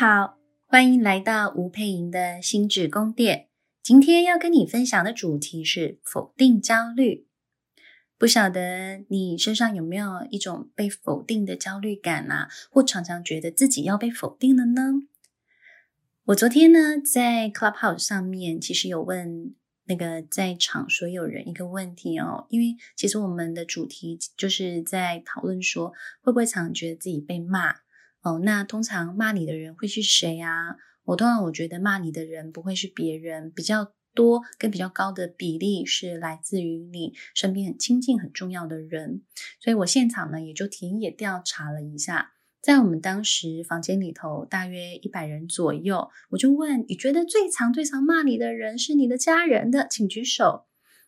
[0.00, 3.48] 好，欢迎来到吴佩莹的心智宫殿。
[3.82, 7.26] 今天要跟你分享的主题是否定焦虑。
[8.16, 12.48] 不晓得你身上有没有一种被否定的焦虑感啊？
[12.70, 15.02] 或常常觉得自己要被否定了呢？
[16.24, 25.92] 我昨天呢，在 Clubhouse 上面，其实有问那个在场所有人一个问题哦，因为其实我们的主题就是在讨论说，
[26.22, 27.74] 会不会常常觉得自己被骂？
[28.22, 30.76] 哦，那通常骂你的人会是谁啊？
[31.04, 39.22] 我通常我觉得骂你的人不会是别人，比较多跟比较高的比例是来自于你身边很亲近、很重要的人。
[39.58, 50.66] 所以我现场呢也就田野调查了一下，在我们当时房间里头大约一百人左右，我就问你觉得最常、最常骂你的人是你的家人的，请举手。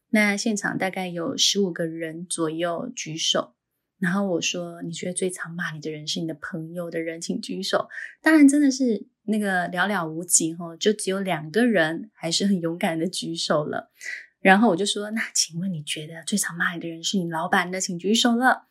[0.09, 3.55] 那现场大概有十五个人左右举手。
[4.03, 7.89] 然后我说：“你觉得最常骂你的人是你的朋友的人，请举手。”
[8.21, 13.93] 当然，真的是那个寥寥无几哦，就只有两个人还是很勇敢的举手了。
[14.41, 18.67] 然后我就说：“那请问你觉得最常骂你的人是你老板的，请举手了。”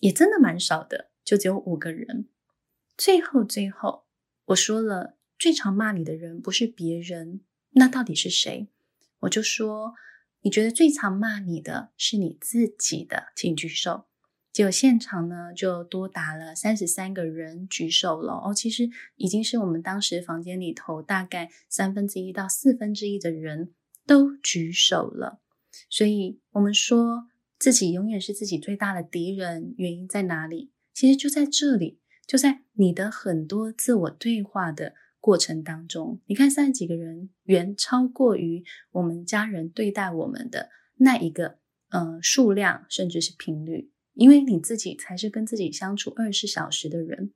[0.00, 2.30] 也真的蛮少的，就只有五个人。
[2.96, 4.06] 最后，最后
[4.46, 8.68] 我说了，最常骂你的人不是别人，那到底是谁？
[9.20, 9.92] 我就说
[10.40, 14.06] ：“你觉得最常骂你的是你自己的，请举手。”
[14.56, 18.54] 结果现场呢，就多达了三十三个人举手了哦。
[18.54, 23.74] 其实已经是我们当时房间里头大概三分之一到四分之一的人
[24.06, 25.42] 都举手了。
[25.90, 27.26] 所以，我们说
[27.58, 30.72] 自己永远是自己最大的敌人，原因在哪里？
[30.94, 36.22] 其实就在这里，就在你的很多自我对话的过程当中。
[36.24, 41.58] 你看，三十几个人远超过于我们家人对待我们的那一个
[41.90, 43.90] 呃数量，甚至是频率。
[44.16, 47.32] 因为你自己才是跟自己相处二十四小时的人，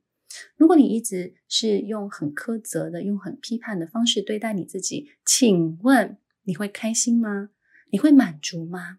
[0.55, 7.51] 如果你一直是用很苛责的、用很批判的方式对待你自己，请问你会开心吗？
[7.91, 8.97] 你会满足吗？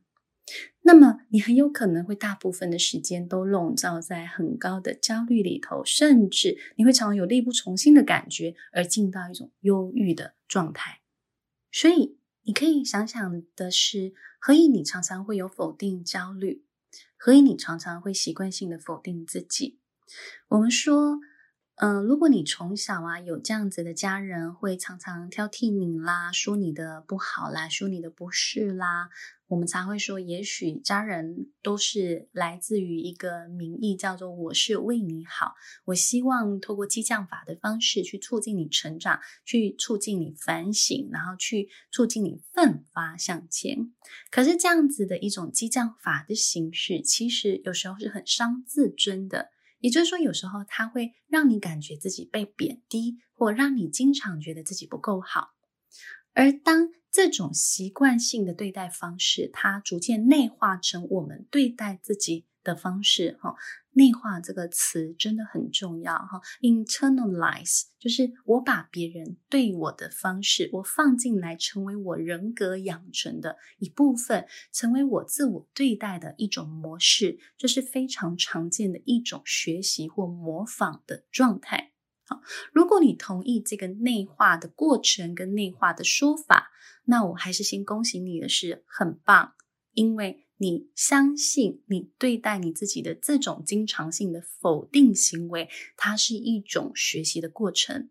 [0.82, 11.00] 那么你很有可能会大部分的时间都笼罩在很高的焦虑里头，甚至你会常常有力不从心的感觉，而进到一种忧郁的状态。
[11.71, 16.65] 所以你可以想想的是，何以你常常会有否定焦虑？
[17.25, 19.78] 所以你常常会习惯性的否定自己？
[20.49, 21.21] 我们说，
[21.84, 29.10] 嗯、如果你从小啊有这样子的家人，会常常挑剔你啦，说你的不好啦，说你的不是啦。
[29.48, 35.54] 我们才会说，也许家人都是来自于一个名义，叫做“我是为你好”。
[35.87, 43.92] 我希望透过激将法的方式去促进你成长，去促进你反省，然后去促进你奋发向前。
[44.31, 49.48] 可是这样子的一种激将法的形式，其实有时候是很伤自尊的。
[49.82, 55.48] 也就是说，有时候他会让你感觉自己被贬低，或让你经常觉得自己不够好。
[56.32, 63.54] 而当这种习惯性的对待方式，它逐渐内化成我们对待自己的方式，哈，
[63.92, 81.92] 内化这个词真的很重要，哈，internalize 就是我把别人对我的方式，我放进来，成为我人格养成的一部分，成为我自我对待的一种模式，这是非常常见的一种学习或模仿的状态。
[82.24, 82.40] 好
[82.72, 86.70] 如果你同意这个内化的过程跟内化的说法，
[87.04, 89.54] 那我还是先恭喜你的是很棒，
[89.92, 98.10] 因为你相信你对待你自己的这种经常性的否定行为，它是一种学习的过程。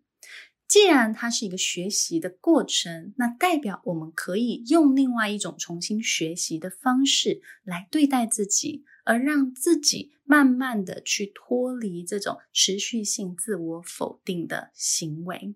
[0.68, 15.54] 既然它是一个学习的过程，那代表我们可以用另外一种重新学习的方式来对待自己，而让自己慢慢的去脱离这种持续性自我否定的行为。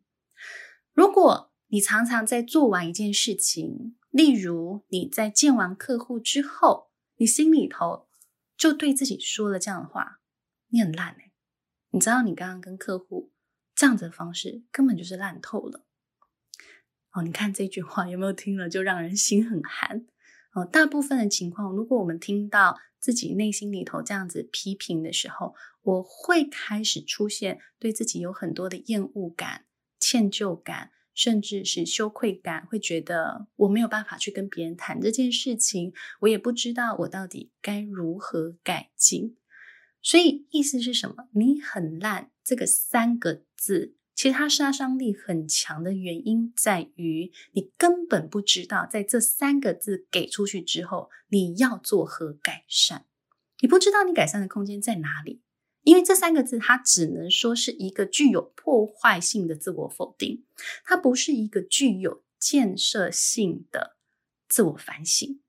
[0.94, 6.85] 如果你常常在做完一件事情，例如你在见完客户之后，
[7.16, 8.08] 你心里头
[8.56, 10.20] 就对自己说了这样的话
[10.68, 11.32] ：“你很烂欸，
[11.90, 13.32] 你知道你刚刚跟客户。”
[13.76, 15.84] 这样子的方式根本就是烂透了。
[17.12, 20.06] 哦，你看这句话有没有听了就让人心很寒？
[20.54, 29.66] 哦，大部分的情况，如果我们听到自己内心里头这样子批评的时候，我会开始出现对自己有很多的厌恶感、
[29.98, 39.36] 歉疚感，甚至是羞愧感，会觉得我没有办法去跟别人谈这件事情，我也不知道我到底该如何改进。
[40.02, 41.28] 所以意思是什么？
[41.32, 53.06] 你很烂这个三个字，其实它杀伤力很强的原因在于，你根本不知道在这三个字给出去之后，你要做何改善。
[53.60, 55.40] 你不知道你改善的空间在哪里，
[55.86, 60.44] 因为这三个字，它只能说是一个具有破坏性的自我否定，
[60.84, 63.94] 它不是一个具有建设性的
[64.48, 65.40] 自我反省。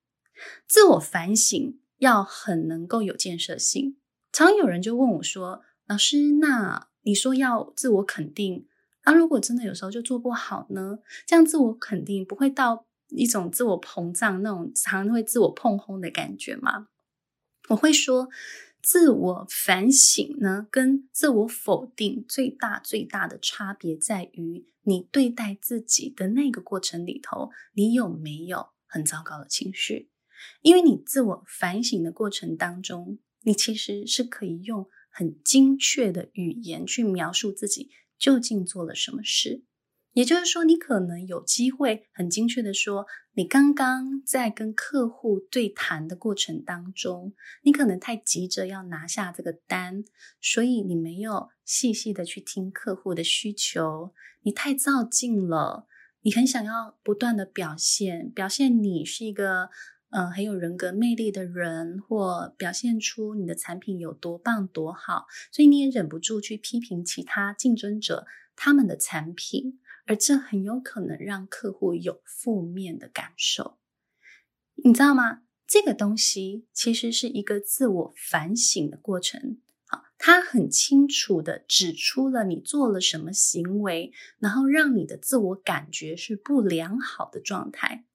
[0.68, 3.96] 自我反省要很能够有建设性。
[4.30, 8.68] 常有人就问我说：“老师，那你说要自我肯定，
[9.06, 11.00] 那、啊、如果真的有时候就做不好呢？
[11.26, 16.86] 这样自我肯定不会到一种自我膨胀那种常常会自我碰轰的感觉吗？”
[17.70, 18.28] 我会说。
[18.88, 30.10] 自我反省呢，跟自我否定最大最大的差别在于，你对待自己的那个过程里头，你有没有很糟糕的情绪？
[30.62, 39.66] 因为你自我反省的过程当中，你其实是可以用很精确的语言去描述自己究竟做了什么事。
[40.18, 50.02] 也就是说，你可能有机会很精确的说，你刚刚在跟客户对谈的过程当中，你可能太急着要拿下这个单，
[50.40, 54.12] 所以你没有细细的去听客户的需求，
[54.42, 55.86] 你太躁进了，
[56.22, 59.70] 你很想要不断的表现，表现你是一个
[60.10, 68.26] 呃很有人格魅力的人，或表现出你的产品有多棒多好，所以你也忍不住去批评其他竞争者
[68.56, 69.78] 他们的产品。
[70.08, 73.76] 而这很有可能让客户有负面的感受，
[74.82, 75.42] 你知道吗？
[75.66, 79.60] 这个东西其实是一个自我反省的过程。
[79.86, 88.06] 好，它很清楚的指出了你做了什么行为，然后让你的自我感觉是不良好的状态。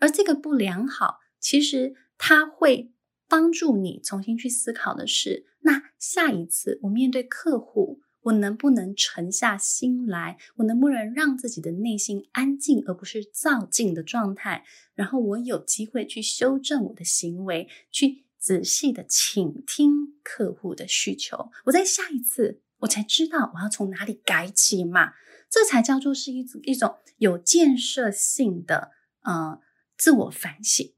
[0.00, 2.94] 而这个不良好，其实它会
[3.28, 8.00] 帮助你重新去思考的是：那下一次我面对客户。
[8.22, 10.38] 我能不能沉下心来？
[10.56, 14.64] 我能不能让自己的内心安静，而不是躁进的状态？
[14.94, 21.50] 然后我有机会去修正我的行为，去仔细的倾听客户的需求。
[21.64, 25.14] 我在下一次，我才知道我要从哪里改起嘛。
[25.50, 28.92] 这才叫做是一一种有建设性的
[29.22, 29.60] 呃
[29.98, 30.94] 自我反省。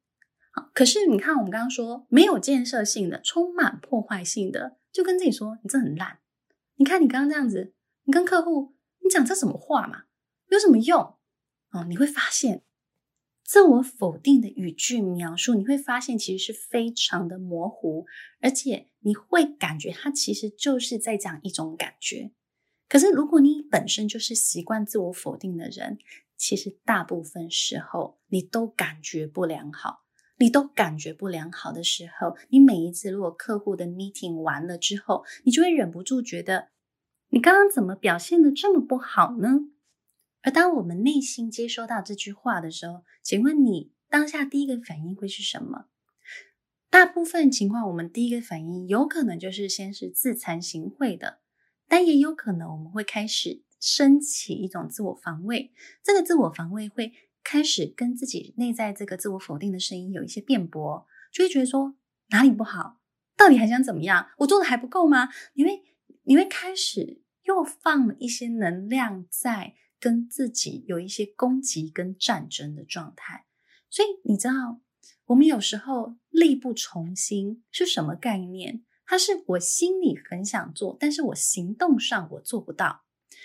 [0.53, 6.19] 好，可是你看，我们刚刚说没有建设性的，充满破坏性的，就跟自己说你这很烂。
[6.77, 7.73] 你看，你刚刚这样子，
[8.05, 10.05] 你跟客户，你讲这什么话嘛？
[10.51, 11.17] 有什么用？
[11.71, 12.63] 哦，你会发现，
[13.43, 18.07] 自我否定的语句描述，你会发现其实是非常的模糊，
[18.41, 22.33] 而且你会感觉它其实就是在讲一种感觉。
[22.89, 25.99] 可是，如果你本身就是习惯自我否定的人，
[26.37, 30.04] 其实大部分时候你都感觉不良好。
[30.37, 36.69] 你都感觉不良好的时候，你每一次如果客户的 meeting 完了之后，你就会忍不住觉得，
[37.29, 39.61] 你刚刚怎么表现得这么不好呢？
[40.43, 45.87] 而当我们内心接收到这句话的时候，请问你当下第一个反应会是什么？
[46.91, 51.39] 大部分情况，我们第一个反应有可能就是先是自惭形秽的，
[51.89, 55.73] 但也有可能我们会开始升起一种自我防卫，
[56.03, 57.13] 这个自我防卫会。
[57.45, 61.95] 开始跟自己内在这个自我否定的声音有一些辩驳，就会觉得说
[62.31, 63.01] 哪里不好，
[63.37, 64.31] 到底还想怎么样？
[64.39, 65.29] 我做的还不够吗？
[65.53, 65.83] 你会
[66.23, 73.45] 你会开始又放了一些能量在跟自己有一些攻击跟战争的状态。
[73.91, 74.81] 所以你知道，
[75.27, 78.83] 我们有时候力不从心是什么概念？
[79.07, 83.04] 它是我心里很想做，但是我行动上我做不到。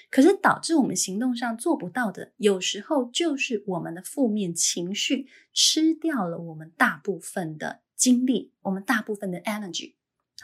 [0.09, 9.93] 可是导致我们行动上做不到的，有时候就是我们的负面情绪吃掉了我们大部分的精力，我们大部分的 energy。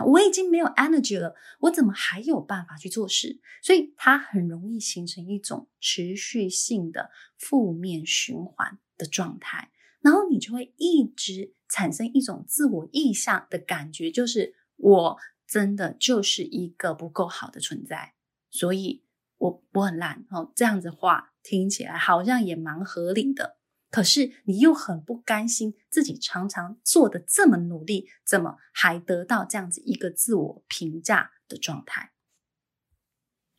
[0.06, 3.40] 我已经没有 energy 了，我怎么还有办法去做事？
[3.64, 15.18] 所以它很容易形成一种持续性的负面循环的状态，然后你就会一直产生一种自我意象的感觉，就是我
[15.48, 18.14] 真的就是一个不够好的存在，
[18.52, 19.05] 所以。
[19.38, 23.58] 我我很烂哦，这样子话听起来好像也蛮合理的。
[23.92, 32.12] 可是你又很不甘心自己常常做的这么努力，怎么还得到这样子一个自我评价的状态？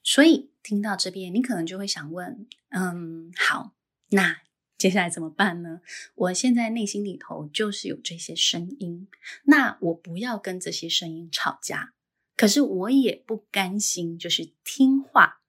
[0.02, 3.72] 所以听到这边，你可能就会想问：嗯，好，
[4.10, 4.42] 那
[4.76, 5.80] 接下来怎么办呢？
[6.14, 9.08] 我现在内心里头就是有这些声音，
[9.44, 11.94] 那我不要跟这些声音吵架，
[12.36, 15.40] 可是我也不甘心，就是听话。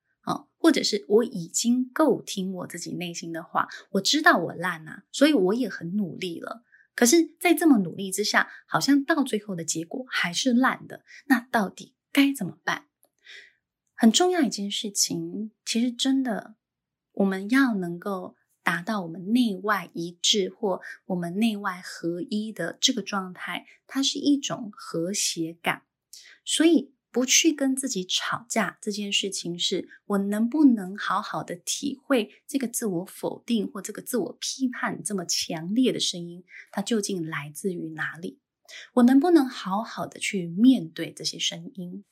[0.58, 6.64] 或者是我已经够听我自己内心的话，我知道我烂啊，所以我也很努力了。
[6.96, 11.04] 可是，在这么努力之下，好像到最后的结果还是烂的。
[11.28, 12.88] 那到底该怎么办？
[13.94, 16.56] 很重要一件事情，其实真的，
[17.14, 25.84] 我们要能够达到我们内外一致或我们内外合一的这个状态，它是一种和谐感。
[26.44, 38.40] 所以不去跟自己吵架这件事情是，我能不能好好的体会这个自我否定或这个自我批判这么强烈的声音，它究竟来自于哪里？
[38.96, 42.04] 我能不能好好的去面对这些声音？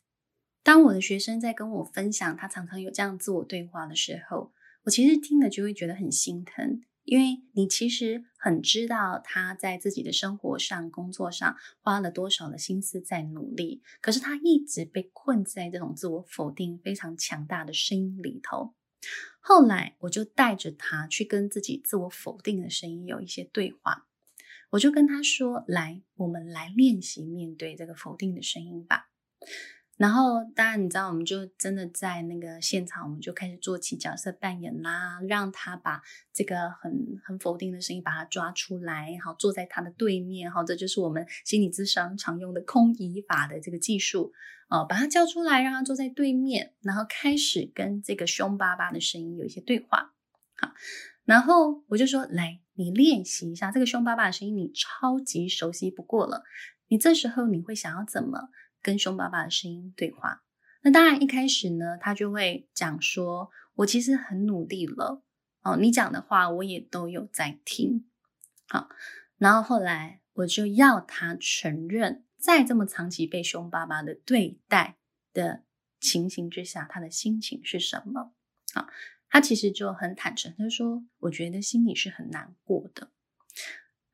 [0.63, 4.53] 当我的学生在跟我分享他常常有这样自我对话的时候，
[4.85, 6.81] 我其实听了就会觉得很心疼。
[7.05, 18.74] 因为你其实很知道他在自己的生活上、工作上花了多少的心思在努力，可是他一直被困在这种自我否定非常强大的声音里头。
[19.39, 24.07] 后来我就带着他去跟自己自我否定的声音有一些对话，
[24.71, 29.09] 我就跟他说：“来，我们来练习面对这个否定的声音吧。”
[29.97, 36.01] 然后，当然，你知道，我们就真的在那个现场，我们就开始做起角色扮演啦，让他把
[36.33, 44.33] 这个很很否定的声音把它抓出来，好，坐在他的对面，好，这就是我们心理智商常用的空椅法的这个技术，
[44.67, 50.11] 哦，把他叫出来，让他坐在对面，然后开始跟这个凶巴巴的声音有一些对话，
[50.57, 50.73] 好，
[51.23, 56.43] 然后我就说，来，你练习一下这个凶巴巴的声音，你超级熟悉不过了，
[56.89, 58.49] 你这时候你会想要怎么？
[58.86, 60.44] 跟凶巴巴的声音对话，
[60.84, 65.24] 那当然一开始呢，他就会讲说：“我其实很努力了
[65.63, 68.06] 哦，你讲的话我也都有在听。”
[68.70, 68.89] 好，
[69.39, 74.98] 然后后来我就要他承认，在这么长期被凶巴巴的对待
[75.34, 75.63] 的
[76.00, 78.34] 情形之下，他的心情是什么？
[78.72, 78.88] 好，
[79.30, 83.10] 他其实就很坦诚，他说：“我觉得心里是很难过的。”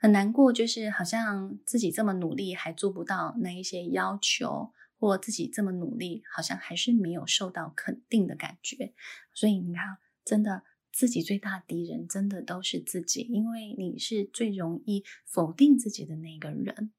[0.01, 8.95] 很难过，就是好像自己这么努力还做不到那一些要求，或自己这么努力好像还是没有受到肯定的感觉。
[9.35, 16.91] 所以你看，真的自己最大敌人真的都是自己，因为你是最容易否定自己的那个人。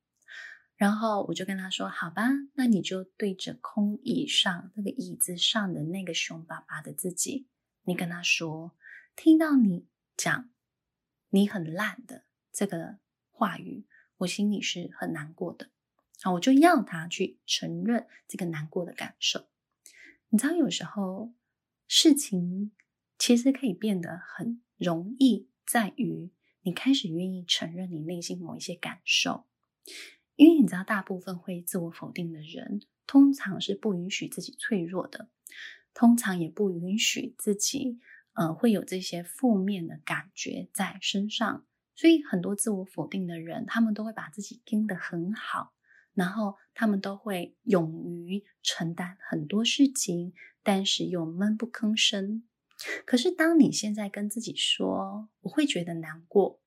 [0.76, 7.48] 然后我就跟他说：“好吧，那你就对着空椅上那个椅子上的那个凶巴巴的自己，
[7.82, 8.76] 你跟他说，
[9.16, 10.50] 听到你讲
[11.30, 12.98] 你很烂的。”这个
[13.30, 13.86] 话语，
[14.18, 15.70] 我心里是很难过的。
[16.22, 19.48] 啊，我就要他去承认这个难过的感受。
[20.28, 21.32] 你知道，有时候
[21.88, 22.72] 事情
[23.18, 26.30] 其实可以变得很容易，在于
[26.62, 29.46] 你开始愿意承认你内心某一些感受。
[30.36, 35.28] 因为你知道，大部分会自我否定的人，通常是不允许自己脆弱的，
[35.92, 37.98] 通常也不允许自己，
[38.34, 41.66] 呃，会有这些负面的感觉在身上。
[42.02, 45.72] 所以很多自我否定的人，他们都会把自己盯得很好，
[46.14, 52.42] 然后他们都会勇于承担很多事情，但是又闷不吭声。
[53.06, 56.60] 可是当你现在跟自己说“我会觉得难过”，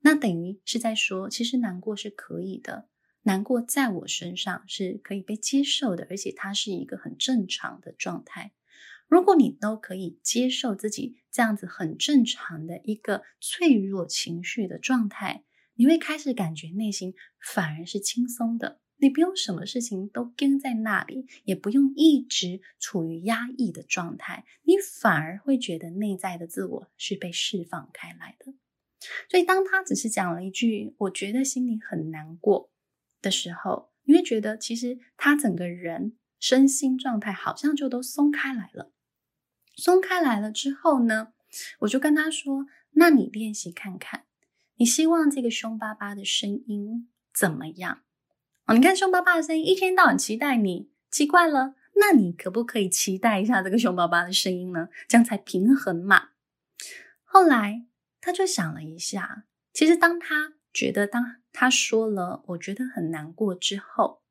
[0.00, 2.88] 那等于是在说，其实难过是可以的，
[3.24, 8.54] 难过在我身上是可以被接受的，而且它是一个很正常的状态。
[9.12, 18.80] 如果你都可以接受自己这样子很正常的一个脆弱情绪的状态，你会开始感觉内心反而是轻松的。
[18.96, 28.54] 你不用什么事情都跟在那里，也不用一直处于压抑的状态，你反而会觉得内在的自我是被释放开来的。
[29.28, 32.70] 所以，当他只是讲了一句“我觉得心里很难过”
[33.20, 38.90] 的时候，你会觉得其实他整个人身心状态好像就都松开来了。
[39.74, 41.32] 松开来了之后呢，
[41.80, 44.24] 我就跟他说：“那你练习看看，
[44.76, 48.02] 你希望这个凶巴巴的声音怎么样？
[48.66, 54.88] 哦，你看凶巴巴的声音，一天到晚期待你，奇怪了，那你可不可以期待一下这个凶巴巴的声音呢？
[55.08, 56.30] 这样才平衡嘛。”
[57.24, 57.86] 后来
[58.20, 64.22] 他就想了一下，其实当他觉得当他说了“我觉得很难过”之后，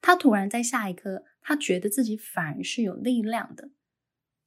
[0.00, 3.70] 他突然在下一刻，他觉得自己反而是有力量的。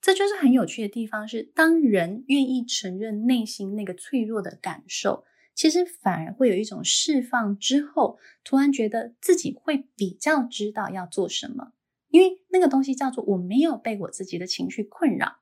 [0.02, 11.74] 这就是很有趣的地方是，当人愿意承认内心那个脆弱的感受，其实反而会有一种释放之后，突然觉得自己会比较知道要做什么，
[12.10, 15.38] 因为那个东西叫做我没有被我自己的情绪困扰。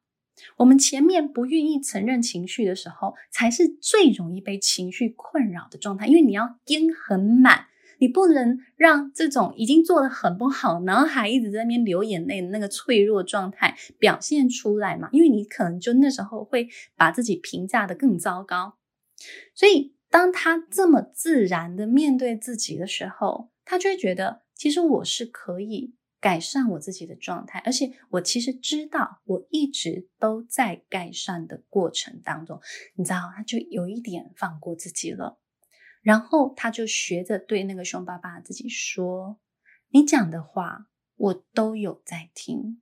[0.57, 7.68] 我们前面不愿意承认情绪的时候，才是最容易被情绪困扰的状态，因为你要盯很满。
[7.99, 15.09] 你不能让这种已经做得很不好，然后还一直在那边流眼泪的那个脆弱状态表现出来嘛？
[15.11, 18.77] 因为你可能就那时候会把自己评价得更糟糕。
[19.53, 32.59] 所以当他这么自然的面对自己的时候，他就会觉得，其实我是可以改善我自己的状态，而且我其实知道，我一直都在改善的过程当中。
[32.95, 35.37] 你知道，他就有一点放过自己了。
[36.01, 39.37] 然后他就学着对那个凶巴巴自己说
[39.89, 42.81] ：“你讲的话，我都有在听。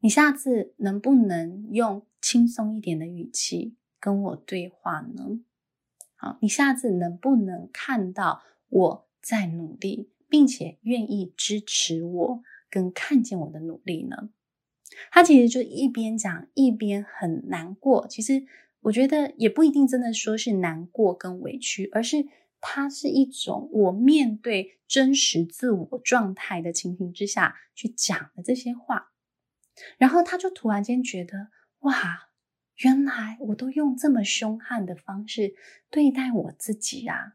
[0.00, 5.40] 你下次能不能用轻松一点的语气跟我对话呢？
[6.14, 14.30] 好，你下次能不能看到我在努力，并且愿意支持我跟看见我的努力呢？
[15.10, 18.06] 他其实就一边讲一边很难过。
[18.06, 18.46] 其实
[18.86, 22.28] 我觉得也不一定真的说是难过跟委屈，而是
[22.60, 29.12] 它是一种我面对真实自我状态的情形之下去讲的这些话。
[29.98, 31.48] 然后他就突然间觉得，
[31.80, 32.28] 哇，
[32.76, 35.54] 原来我都用这么凶悍的方式
[35.90, 37.34] 对待我自己啊！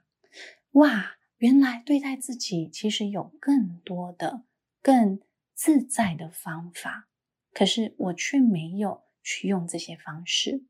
[0.71, 4.45] 哇，原来对待自己其实有更多的、
[4.81, 5.19] 更
[5.53, 7.09] 自在的方法。
[7.53, 10.63] 可是我却没有去用这些方式。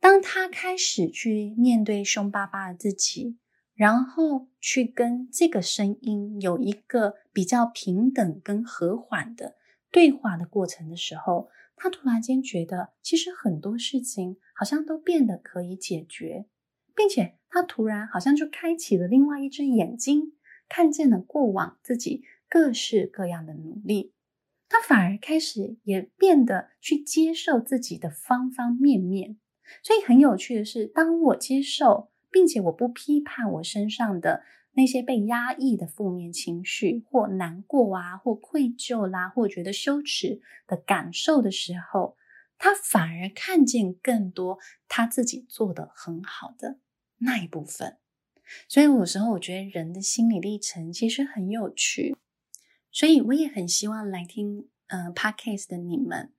[0.00, 3.36] 当他开始去面对凶巴巴的自己，
[3.74, 9.56] 然后去跟这个声音有一个比较平等跟和缓的
[9.90, 16.46] 对话的过程的时候，他突然间觉得，其实很多事情好像都变得可以解决，
[16.94, 20.34] 并且他突然好像就开启了另外一只眼睛，
[20.68, 24.12] 看见了过往自己各式各样的努力。
[24.68, 29.38] 他反而开始也变得去接受自己的方方面面，
[29.82, 42.16] 所以很有趣的是，当我接受，并且我不批判我身上的那些被压抑的负面情绪，或难过啊，或愧疚啦，或觉得羞耻的感受的时候，
[42.58, 46.78] 他反而看见更多他自己做的很好的
[47.18, 47.96] 那一部分。
[48.68, 52.16] 所以有时候我觉得人的心理历程其实很有趣。
[52.90, 56.32] 所以我也很希望来听呃 Podcast 的你们，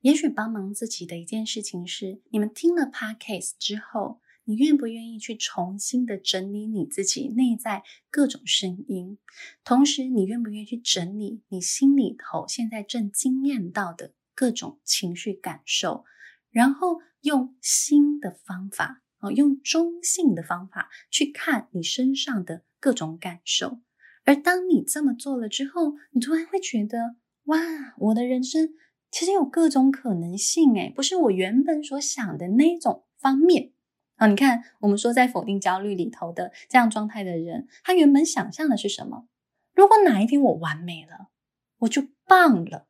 [0.00, 9.18] 也许帮忙自己的一件事情是，你们听了 Podcast 之后，你愿不愿意去重新的整理你自己内在各种声音，
[9.64, 16.04] 同时你愿不愿意去整理你心里头现在正经验到的各种情绪感受，
[16.50, 23.80] 然后用新的方法，哦，用中性的方法去看你身上的各种感受。
[24.24, 27.58] 而当你这么做了之后，你突然会觉得，哇，
[27.98, 28.70] 我的人生
[29.10, 33.72] 其实有各种可能性，诶，不是我原本所想的那种方面。
[34.16, 39.26] 啊，你看，我们说在否定焦虑里头的这样状态的人，他原本想象的是什么？
[39.74, 41.30] 如果哪一天我完美了，
[41.78, 42.86] 我就棒了。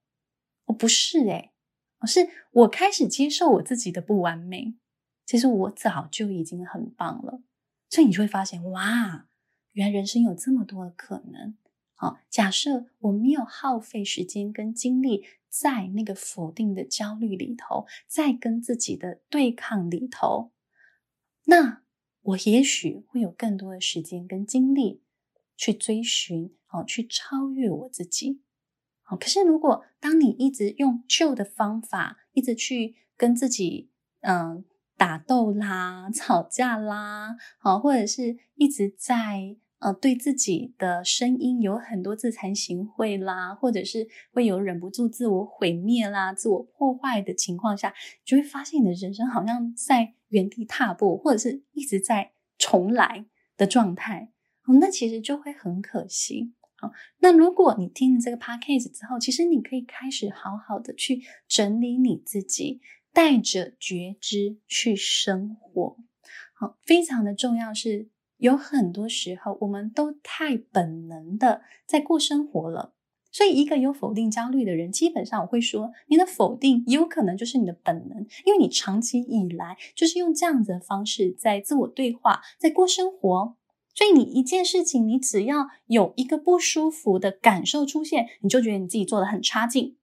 [0.66, 1.52] 我不是诶，
[1.98, 4.76] 而是我开始接受我自己的不完美。
[5.26, 7.42] 其实我早就已经很棒了。
[7.88, 9.26] 所以你就会发现，哇。
[9.74, 11.56] 原来人生有这么多的可能。
[11.96, 20.50] 好，假设我没有耗费时间跟精力在那个否定的焦虑里头，在跟自己的对抗里头，
[21.44, 21.82] 那
[22.22, 25.02] 我也许会有更多的时间跟精力
[25.56, 28.42] 去追寻，好，去超越我自己。
[29.02, 34.64] 好，可是如果当你一直用旧的方法，一直去跟自己，嗯，
[34.96, 39.56] 打斗啦、吵架啦，好，或者是一直在。
[39.84, 47.92] 呃，对自己的声音有很多自惭形秽啦，或者是会有忍不住自我毁灭啦、自我破坏的情况下，
[48.24, 53.26] 就会发现你的人生好像在原地踏步，或者是一直在重来
[53.58, 54.30] 的状态。
[54.64, 56.54] 哦，那其实就会很可惜。
[56.76, 62.80] 好，那如果你听了这个 podcast 之后，其实你可以开始好好的去整理你自己，
[63.12, 65.98] 带着觉知去生活。
[66.54, 68.08] 好，非常的重要是。
[68.38, 72.94] 有很多时候，我们都太本能的在过生活了。
[73.30, 83.56] 所以，一个有否定焦虑的人，基本上我会说，你的否定有可能就是你的本能，因为你长期以来就是用这样子的方式在自我对话，在过生活。
[83.92, 89.96] 所以，你一件事情，你只要有一个不舒服的感受出现，你就觉得你自己做的很差劲。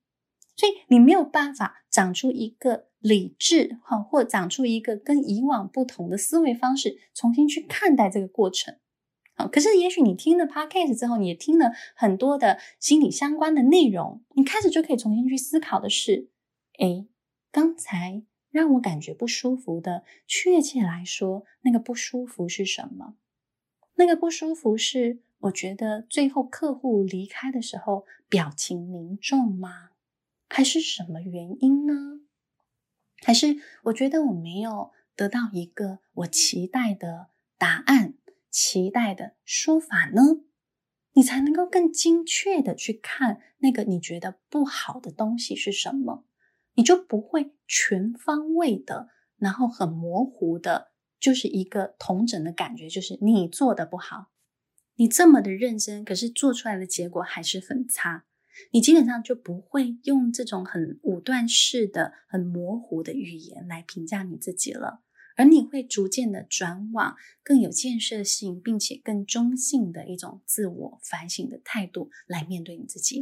[0.58, 2.90] 所以，你没有办法长出一个。
[3.01, 8.77] 理智哈，或长出一个跟以往不同的思维方式，重新去看待这个过程。
[9.33, 16.29] 好，可是也许你听了 Podcast 之后，你也听了很多的心理相关的内容，你开始就可以重新去思考的是：
[16.79, 17.07] 诶，
[17.51, 23.15] 刚才让我感觉不舒服的，确切来说，那个不舒服是什么？
[23.95, 29.89] 那个不舒服是我觉得最后客户离开的时候表情凝重吗？
[30.49, 32.21] 还是什么原因呢？
[33.23, 38.15] 还是我觉得我没有得到一个我期待的答案，
[38.49, 40.21] 期待的说法呢？
[41.13, 46.25] 你才能够更精确的去看那个你觉得不好的东西是什么，
[46.75, 54.31] 你就不会全方位的，然后很模糊的，就是一个同整的感觉，就是你做的不好，
[54.95, 58.23] 你这么的认真，可是做出来的结果还是很差。
[58.71, 65.01] 你基本上就不会用这种很武断式的、很模糊的语言来评价你自己了，
[65.35, 73.19] 而你会逐渐的转往更有建设性，并且更中性的一种自我反省的态度来面对你自己。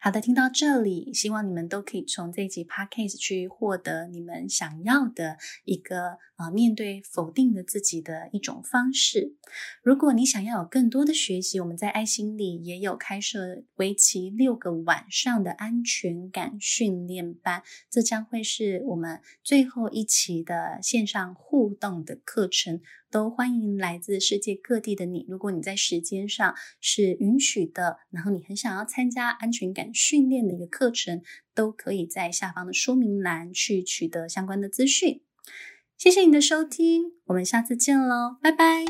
[0.00, 9.34] 好的，听到这里，希望你们都可以从这一集 Podcast 去获得你们想要的一个呃面对否定的自己的一种方式。
[9.82, 22.80] 如果你想要有更多的学习，我们在爱心里也有开设为期六个晚上的安全感训练班，这将会是我们最后一期的线上互动的课程。
[23.08, 25.24] 都欢迎来自世界各地的你。
[25.28, 31.22] 如果你在时间上是允许的，然后你很想要参加安全感训练的一个课程，
[31.54, 35.22] 都可以在下方的说明栏去取得相关的资讯。
[35.96, 38.84] 谢谢你的收听，我们下次见喽，拜拜。